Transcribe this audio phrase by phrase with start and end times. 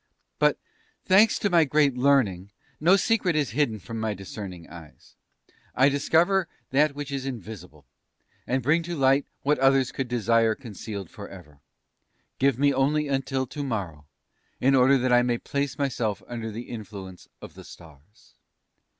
[0.39, 0.57] But
[1.05, 5.15] thanks to my great learning, no secret is hidden from my discerning eyes;
[5.75, 7.85] I discover that which is invisible,
[8.47, 11.59] and bring to light what others would desire concealed forever.
[12.39, 14.07] Give me only till to morrow,
[14.59, 18.33] in order that I may place myself under the influence of the Stars."